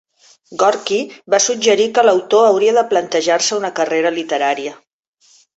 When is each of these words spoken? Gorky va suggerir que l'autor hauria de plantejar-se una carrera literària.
Gorky 0.61 0.97
va 1.33 1.41
suggerir 1.49 1.85
que 1.97 2.05
l'autor 2.09 2.47
hauria 2.47 2.75
de 2.81 2.85
plantejar-se 2.95 3.61
una 3.63 3.73
carrera 3.81 4.17
literària. 4.21 4.75